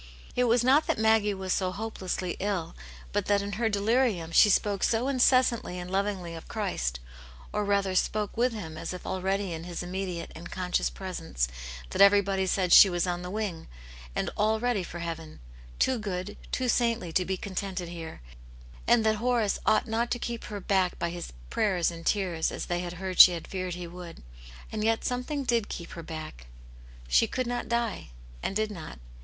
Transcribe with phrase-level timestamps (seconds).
[0.35, 2.75] It was not that Maggie was so hopelessly ill,
[3.13, 6.99] but that in her delirium she spoke so incessantly and lovingly of Christ,
[7.53, 11.45] or rather spoke with Him a^ if already in His immediate and conscious presence^
[11.91, 13.67] that everybody said she was on the wing,
[14.15, 15.39] and all ready for heaven,
[15.77, 18.21] too good, too saintly to be contented here,
[18.87, 22.65] and that Horace ought not to keep her back by his prayers and tears, as
[22.65, 24.23] they had heard she had feared he would.
[24.71, 26.47] And yet something did keep her back;
[27.07, 28.09] "she could not die,'*
[28.43, 28.97] «nd ^v^ uo\.